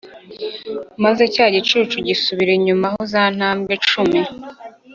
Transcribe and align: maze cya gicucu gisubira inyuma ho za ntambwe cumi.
maze 1.03 1.23
cya 1.33 1.45
gicucu 1.53 1.97
gisubira 2.07 2.51
inyuma 2.57 2.85
ho 2.93 2.99
za 3.11 3.23
ntambwe 3.35 3.73
cumi. 3.87 4.19